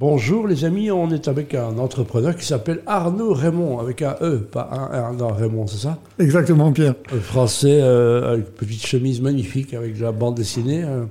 [0.00, 4.38] Bonjour les amis, on est avec un entrepreneur qui s'appelle Arnaud Raymond, avec un E,
[4.38, 5.98] pas un R, non, Raymond, c'est ça?
[6.18, 6.94] Exactement, Pierre.
[7.14, 10.82] Un Français, euh, avec une petite chemise magnifique, avec de la bande dessinée.
[10.82, 11.04] euh,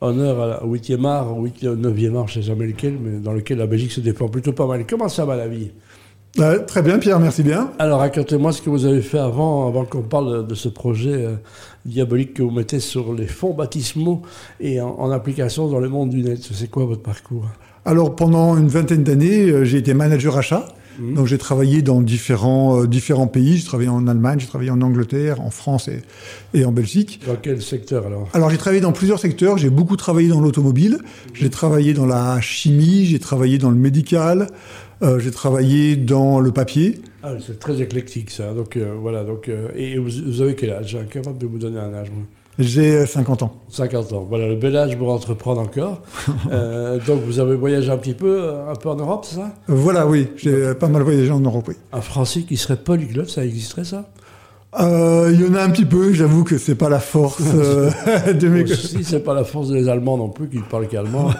[0.00, 3.32] honneur à la 8e art, 8e, 9e art, je ne sais jamais lequel, mais dans
[3.32, 4.84] lequel la Belgique se défend plutôt pas mal.
[4.84, 5.70] Comment ça va la vie?
[6.40, 7.70] Euh, très bien, Pierre, merci bien.
[7.78, 11.24] Alors racontez-moi ce que vous avez fait avant, avant qu'on parle de, de ce projet
[11.24, 11.36] euh,
[11.86, 14.22] diabolique que vous mettez sur les fonds baptismaux
[14.58, 16.40] et en, en application dans le monde du net.
[16.42, 17.44] C'est quoi votre parcours?
[17.84, 20.68] Alors, pendant une vingtaine d'années, euh, j'ai été manager achat.
[20.98, 21.14] Mhm.
[21.14, 23.56] Donc, j'ai travaillé dans différents, euh, différents pays.
[23.58, 26.02] J'ai travaillé en Allemagne, j'ai travaillé en Angleterre, en France et,
[26.54, 27.20] et en Belgique.
[27.26, 28.28] Dans quel secteur alors?
[28.32, 29.58] Alors, j'ai travaillé dans plusieurs secteurs.
[29.58, 30.98] J'ai beaucoup travaillé dans l'automobile.
[31.34, 33.06] J'ai travaillé dans la chimie.
[33.06, 34.46] J'ai travaillé dans le médical.
[35.02, 37.00] euh, j'ai travaillé dans le papier.
[37.22, 38.54] Ah, c'est très éclectique ça.
[38.54, 39.24] Donc euh, voilà.
[39.24, 40.94] Donc et vous, vous avez quel âge?
[40.94, 42.10] Incapable de vous donner un âge.
[42.14, 42.22] moi.
[42.58, 43.52] J'ai euh, 50 ans.
[43.70, 44.26] 50 ans.
[44.28, 46.00] Voilà le bel âge pour entreprendre encore.
[46.52, 49.52] Euh, donc vous avez voyagé un petit peu, euh, un peu en Europe, c'est ça?
[49.68, 50.28] Euh, Voilà, oui.
[50.36, 51.74] J'ai euh, pas mal voyagé en Europe, oui.
[51.92, 54.08] Un Français qui serait polyglotte, ça existerait ça?
[54.80, 56.12] Euh, Il y en a un petit peu.
[56.12, 57.90] J'avoue que c'est pas la force euh,
[58.32, 58.66] de mes...
[58.66, 61.30] Si c'est pas la force des Allemands non plus qui ne parlent qu'allemand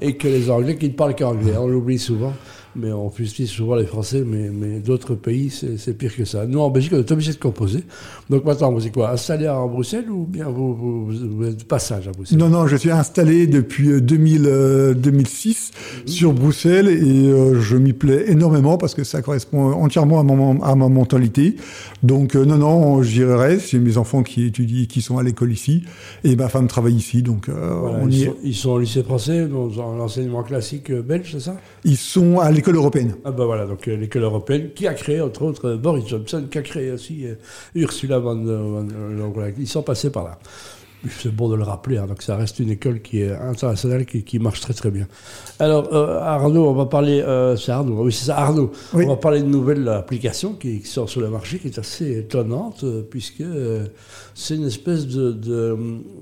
[0.00, 1.54] et, et que les Anglais qui ne parlent qu'anglais.
[1.58, 2.32] On l'oublie souvent,
[2.76, 6.46] mais on fustige souvent les Français, mais, mais d'autres pays, c'est pire que ça.
[6.46, 7.84] Nous, en Belgique, on est obligé de composer.
[8.30, 9.10] Donc maintenant, vous êtes quoi?
[9.10, 11.06] Installé à Bruxelles ou bien vous, vous,
[11.36, 12.38] vous êtes de passage à Bruxelles?
[12.38, 15.70] Non, non, je suis installé depuis euh, 2000, euh, 2006
[16.02, 16.08] Mhm.
[16.08, 20.62] sur Bruxelles et euh, je m'y plais énormément parce que ça correspond entièrement à, mon,
[20.62, 21.56] à ma mentalité.
[22.02, 23.70] Donc, euh, non, non, j'y reste.
[23.70, 25.82] J'ai mes enfants qui étudient, qui sont à l'école ici
[26.24, 27.22] et ma femme travaille ici.
[27.22, 28.26] Donc, euh, Voilà, on ils, y est.
[28.26, 31.56] sont, ils sont au lycée français, dans l'enseignement classique euh, belge, c'est ça?
[31.84, 33.16] Ils sont à l'école européenne.
[33.24, 36.46] Ah ben voilà, donc euh, l'école européenne qui a créé, entre autres, euh, Boris Johnson,
[36.50, 37.34] qui a créé aussi euh,
[37.74, 40.38] Ursula von der voilà, ils sont passés par là.
[41.20, 44.22] C'est bon de le rappeler, hein, donc ça reste une école qui est internationale, qui,
[44.22, 45.06] qui marche très très bien.
[45.58, 49.04] Alors euh, Arnaud, on va parler, euh, c'est Arnaud, oui c'est ça, Arnaud, Oui.
[49.06, 52.18] on va parler d'une nouvelle application qui, qui sort sur le marché, qui est assez
[52.18, 53.42] étonnante, euh, puisque
[54.34, 55.76] c'est une espèce de, de,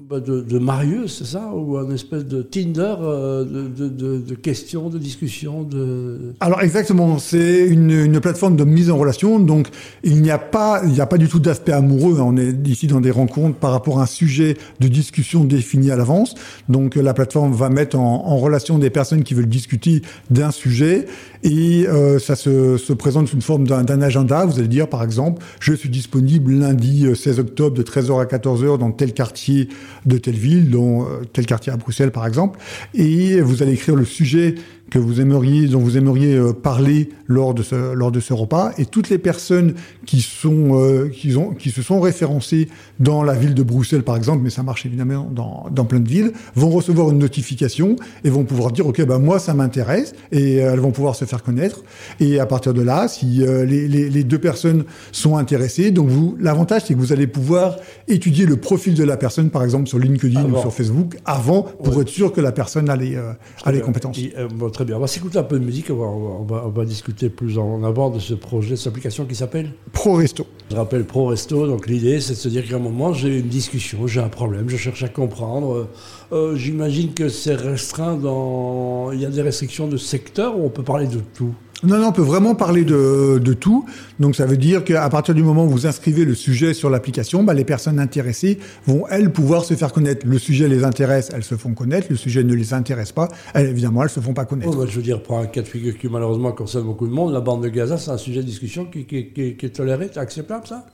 [0.08, 4.98] bah, de, de marieuse, c'est ça Ou une espèce de Tinder de, de, questions, de
[4.98, 6.32] discussions, de...
[6.40, 9.68] Alors exactement, c'est une, une plateforme de mise en relation, donc
[10.02, 12.16] il n'y a pas, il a pas du tout d'aspect amoureux.
[12.20, 12.24] hein.
[12.26, 15.96] On est ici dans des rencontres par rapport à un sujet de discussion défini à
[15.96, 16.34] l'avance.
[16.68, 21.06] Donc euh, la plateforme va mettre en, relation des personnes qui veulent discuter d'un sujet
[21.42, 24.44] et euh, ça se, se présente sous une forme d'un d'un agenda.
[24.44, 28.24] Vous allez dire par exemple, je suis disponible lundi euh, 16 octobre de 13h à
[28.24, 29.68] 14h dans tel quartier
[30.06, 32.58] de telle ville, dans euh, tel quartier à Bruxelles par exemple,
[32.94, 34.54] et vous allez écrire le sujet
[34.90, 38.72] que vous aimeriez, dont vous aimeriez euh, parler lors de ce lors de ce repas,
[38.78, 39.74] et toutes les personnes
[40.06, 42.68] qui sont euh, qui ont qui se sont référencées
[42.98, 46.08] dans la ville de Bruxelles par exemple, mais ça marche évidemment dans dans plein de
[46.08, 50.60] villes, vont recevoir une notification et vont pouvoir dire ok ben moi ça m'intéresse et
[50.62, 51.82] euh, elles vont pouvoir se faire connaître
[52.18, 56.08] et à partir de là si euh, les, les les deux personnes sont intéressées, donc
[56.08, 57.76] vous l'avantage c'est que vous allez pouvoir
[58.08, 60.58] étudier le profil de la personne par exemple sur LinkedIn Avant.
[60.58, 62.02] ou sur Facebook avant pour Ouais.
[62.02, 63.32] être sûr que la personne a les euh,
[63.64, 64.18] a les compétences.
[64.18, 64.32] Et,
[64.80, 64.96] très bien.
[64.96, 65.90] On va s'écouter un peu de musique.
[65.90, 68.86] On va, on va, on va discuter plus en avant de ce projet, de cette
[68.86, 70.46] application qui s'appelle Pro Resto.
[70.70, 71.66] Je rappelle Pro Resto.
[71.66, 74.70] Donc l'idée, c'est de se dire qu'à un moment, j'ai une discussion, j'ai un problème,
[74.70, 75.74] je cherche à comprendre.
[75.74, 75.88] Euh,
[76.32, 79.12] euh, J'imagine que c'est restreint dans.
[79.12, 81.54] Il y a des restrictions de secteur où on peut parler de tout.
[81.82, 83.86] Non, non, on peut vraiment parler de, de tout.
[84.18, 87.42] Donc ça veut dire qu'à partir du moment où vous inscrivez le sujet sur l'application,
[87.42, 90.26] bah, les personnes intéressées vont, elles, pouvoir se faire connaître.
[90.26, 92.08] Le sujet les intéresse, elles se font connaître.
[92.10, 94.76] Le sujet ne les intéresse pas, elles, évidemment, elles se font pas connaître.
[94.76, 97.32] Bah, je veux dire, pour un cas de figure qui malheureusement concerne beaucoup de monde,
[97.32, 100.10] la bande de Gaza, c'est un sujet de discussion qui, qui- qui- qui est toléré,
[100.12, 100.84] c'est acceptable ça?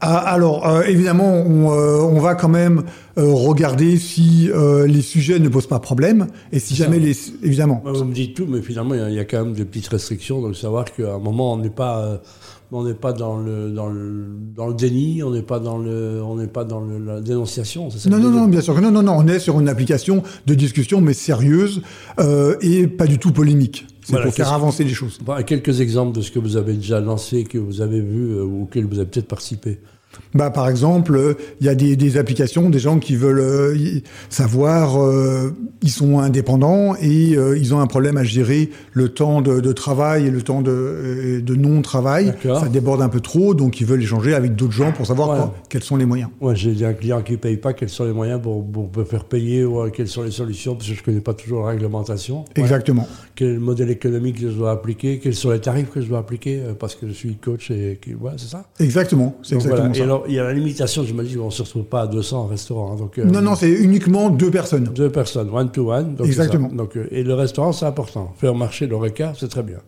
[0.00, 2.84] Alors, euh, évidemment, on, euh, on va quand même
[3.18, 4.50] euh, regarder si
[4.86, 7.16] les sujets ne posent pas problème et si jamais les...
[7.42, 7.82] Évidemment.
[7.84, 9.54] Ouais, Vous me dites tout, mais finalement, il y a- il y, a quand même
[9.54, 10.40] des petites restrictions.
[10.40, 12.20] Donc, savoir qu'à un moment, on n'est pas,
[12.70, 14.24] on n'est pas dans le, dans le,
[14.56, 17.90] dans le déni, on n'est pas dans le, on n'est pas dans le- la dénonciation.
[17.90, 19.16] ça Non, non, non, bien sûr que non, non, non.
[19.18, 21.82] On est sur une application de discussion, mais sérieuse
[22.62, 23.86] et pas du tout polémique.
[24.02, 25.18] C'est Voilà, pour faire avancer les choses.
[25.46, 28.64] Quelques exemples de ce que vous avez déjà lancé, que vous avez vu euh, ou
[28.64, 29.78] auquel vous avez peut-être participé.
[30.34, 33.74] Bah, par exemple, euh, il y a des, des applications, des gens qui veulent euh,
[34.30, 39.42] savoir, euh, ils sont indépendants et euh, ils ont un problème à gérer le temps
[39.42, 42.34] de, de travail et le temps de, de non-travail.
[42.42, 45.36] Ça déborde un peu trop, donc ils veulent échanger avec d'autres gens pour savoir Ouais.
[45.36, 46.30] quoi- quels sont les moyens.
[46.40, 47.72] Moi, j'ai un client qui ne paye pas.
[47.72, 50.88] Quels sont les moyens pour, pour me faire payer ou quelles sont les solutions Parce
[50.88, 52.40] que je ne connais pas toujours la réglementation.
[52.40, 52.62] Ouais.
[52.62, 53.06] Exactement.
[53.34, 56.60] Quel modèle économique que je dois appliquer Quels sont les tarifs que je dois appliquer
[56.78, 58.64] Parce que je suis coach et voilà, c'est ça.
[58.80, 59.36] Exactement.
[59.42, 59.94] C'est exactement voilà.
[59.94, 60.01] ça.
[60.02, 62.06] Alors, il y a la limitation, je me dis, on ne se retrouve pas à
[62.06, 62.92] 200 restaurants.
[62.92, 64.84] hein, Donc, euh, Non, non, c'est uniquement deux personnes.
[64.94, 66.14] Deux personnes, one to one.
[66.14, 66.68] donc Exactement.
[66.68, 68.32] Donc, euh, et le restaurant, c'est important.
[68.38, 69.78] Faire marcher l'ORECA, c'est très bien.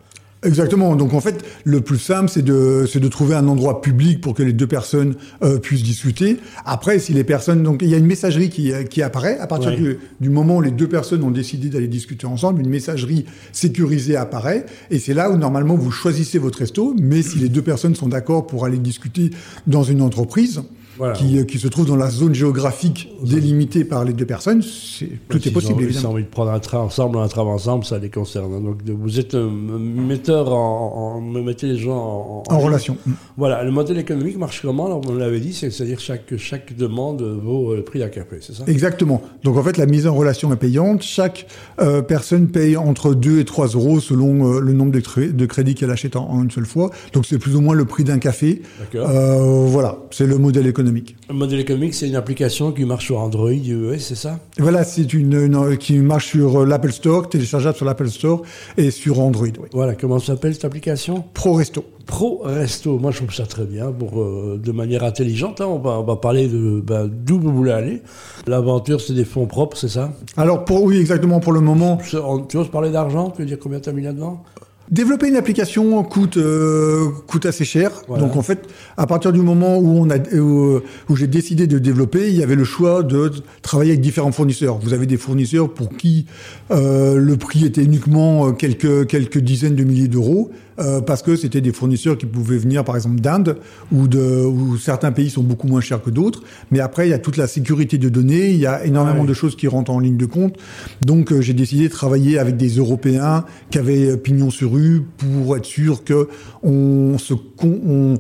[0.44, 0.94] Exactement.
[0.96, 4.34] Donc en fait, le plus simple, c'est de, c'est de trouver un endroit public pour
[4.34, 6.38] que les deux personnes euh, puissent discuter.
[6.64, 9.46] Après, si les personnes, donc il y a une messagerie qui, euh, qui apparaît à
[9.46, 9.76] partir Ouais.
[9.76, 14.16] du, du moment où les deux personnes ont décidé d'aller discuter ensemble, une messagerie sécurisée
[14.16, 16.94] apparaît, et c'est là où normalement vous choisissez votre resto.
[17.00, 19.30] Mais si les deux personnes sont d'accord pour aller discuter
[19.66, 20.62] dans une entreprise.
[20.96, 21.14] Voilà.
[21.14, 25.08] Qui, euh, qui se trouve dans la zone géographique délimitée par les deux personnes, c'est,
[25.28, 27.84] tout est possible ont, Ils ont envie de prendre un train ensemble, un travail ensemble,
[27.84, 28.62] ça les concerne.
[28.62, 32.96] Donc, vous êtes un metteur en, en- me mettez les gens en, En relation.
[33.36, 37.22] Voilà, le modèle économique marche comment Alors, On l'avait dit, c'est- c'est-à-dire chaque chaque demande
[37.22, 38.64] vaut euh, le prix d'un café, c'est ça?
[38.66, 39.22] Exactement.
[39.42, 41.02] Donc en fait, la mise en relation est payante.
[41.02, 41.46] Chaque
[41.80, 45.46] euh, personne paye entre 2 et 3 euros selon euh, le nombre de, cré- de
[45.46, 46.90] crédits qu'elle achète en, une seule fois.
[47.12, 48.62] Donc c'est plus ou moins le prix d'un café.
[48.78, 49.10] D'accord.
[49.10, 50.83] Euh, voilà, c'est le modèle économique.
[51.28, 54.38] Le modèle économique, c'est une application qui marche sur Android, iOS, c'est ça?
[54.58, 58.42] Voilà, c'est une, une- qui marche sur euh, l'Apple Store, téléchargeable sur l'Apple Store
[58.76, 59.46] et sur Android.
[59.46, 59.68] Oui.
[59.72, 61.24] Voilà, comment s'appelle cette application?
[61.34, 61.84] Pro Resto.
[62.06, 65.60] Pro Resto, moi je trouve ça très bien, pour, euh, de manière intelligente.
[65.60, 68.02] hein, on, va, on va parler de ben, d'où vous voulez aller.
[68.46, 70.12] L'aventure, c'est des fonds propres, c'est ça?
[70.36, 72.16] Alors pour oui, exactement pour le moment, Tu
[72.48, 73.30] tu oses parler d'argent?
[73.30, 74.42] Tu veux dire combien tu as mis là-dedans?
[74.90, 77.90] Développer une application coûte euh, coûte assez cher.
[78.06, 78.22] Voilà.
[78.22, 81.78] Donc en fait, à partir du moment où on a où, où j'ai décidé de
[81.78, 83.32] développer, il y avait le choix de
[83.62, 84.76] travailler avec différents fournisseurs.
[84.78, 86.26] Vous avez des fournisseurs pour qui
[86.70, 91.36] euh, le prix était uniquement euh, quelques quelques dizaines de milliers d'euros euh, parce que
[91.36, 93.56] c'était des fournisseurs qui pouvaient venir par exemple d'Inde
[93.92, 96.42] ou de où certains pays sont beaucoup moins chers que d'autres.
[96.70, 99.26] Mais après, il y a toute la sécurité de données, il y a énormément Ouais.
[99.28, 100.56] de choses qui rentrent en ligne de compte.
[101.04, 105.02] Donc euh, j'ai décidé de travailler avec des Européens qui avaient euh, pignon sur rue
[105.18, 106.28] pour être sûr que
[106.62, 108.14] on, se on,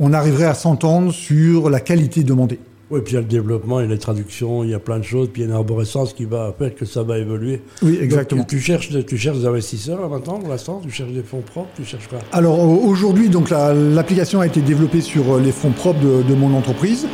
[0.00, 2.58] on arriverait à s'entendre sur la qualité demandée.
[2.94, 4.78] Oui, puis il y a le développement, il y a les traductions, il y a
[4.78, 7.18] plein de choses, puis il y a une arborescence qui va faire que ça va
[7.18, 7.60] évoluer.
[7.82, 8.42] Oui, exactement.
[8.42, 11.40] Donc, tu, cherches, tu cherches des investisseurs là maintenant, pour l'instant Tu cherches des fonds
[11.44, 12.18] propres Tu cherches quoi?
[12.32, 16.22] Alors au- aujourd'hui, donc la- l'application a été développée sur euh, les fonds propres de,
[16.22, 17.06] de mon entreprise,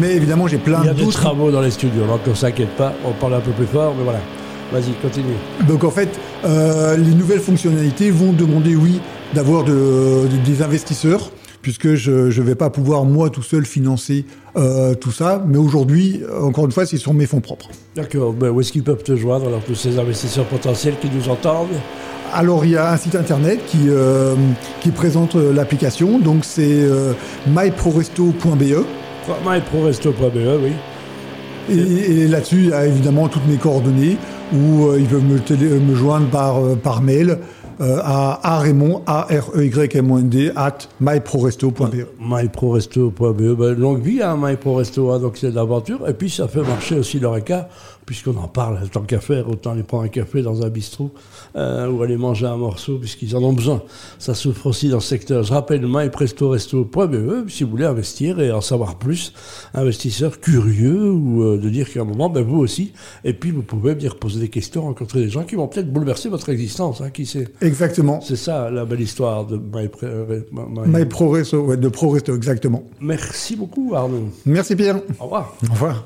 [0.00, 2.70] mais évidemment j'ai plein Il y a des travaux dans les studios, donc on s'inquiète
[2.76, 4.20] pas, on parle un peu plus fort, mais voilà.
[4.72, 5.34] Vas-y, continue.
[5.66, 6.08] Donc en fait,
[6.44, 9.00] euh, les nouvelles fonctionnalités vont demander, oui,
[9.34, 11.30] d'avoir de- de- des investisseurs,
[11.62, 14.24] puisque je ne vais pas pouvoir moi tout seul financer
[14.56, 15.44] euh, tout ça.
[15.46, 17.68] Mais aujourd'hui, encore une fois, c'est sur mes fonds propres.
[17.96, 21.28] D'accord, ben, où est-ce qu'ils peuvent te joindre, alors tous ces investisseurs potentiels qui nous
[21.28, 21.68] entendent?
[22.32, 24.34] Alors il y a un site internet qui, euh,
[24.80, 27.12] qui présente euh, l'application, donc c'est euh,
[27.48, 28.84] myproresto.be.
[29.44, 30.72] myproresto.be, oui.
[31.68, 34.16] Et, et là-dessus, il y a évidemment toutes mes coordonnées
[34.52, 37.38] où euh, ils peuvent me, télé- me joindre par, euh, par mail
[37.80, 42.06] euh, à araymond, a r e y m o n d at myproresto.be.
[42.20, 46.08] myproresto.be, ben, longue vie à myproresto, hein, donc c'est de l'aventure.
[46.08, 47.68] Et puis ça fait marcher aussi l'ORECA,
[48.10, 51.12] puisqu'on en parle, tant qu'à faire, autant aller prendre un café dans un bistrot
[51.54, 53.82] euh, ou aller manger un morceau, puisqu'ils en ont besoin.
[54.18, 55.44] Ça souffre aussi dans ce secteur.
[55.44, 59.32] Je rappelle myprestoresto.be, si vous voulez investir et en savoir plus,
[59.74, 62.92] investisseurs curieux ou euh, de dire qu'à un moment, ben, vous aussi,
[63.24, 66.28] et puis vous pouvez venir poser des questions, rencontrer des gens qui vont peut-être bouleverser
[66.28, 67.48] votre existence, hein, qui sait.
[67.70, 68.20] Exactement.
[68.20, 72.82] C'est ça la belle histoire de mypre- My- MyProResto, ouais, de ProResto, exactement.
[73.00, 74.28] Merci beaucoup Arnaud.
[74.44, 74.98] Merci Pierre.
[75.18, 75.54] Au revoir.
[75.68, 75.96] Au revoir.